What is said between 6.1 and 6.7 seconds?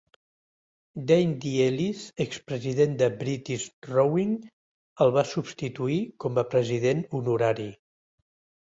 com a